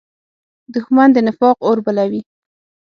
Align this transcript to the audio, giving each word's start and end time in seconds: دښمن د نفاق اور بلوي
دښمن 0.73 1.09
د 1.13 1.17
نفاق 1.27 1.57
اور 1.67 1.77
بلوي 1.85 2.21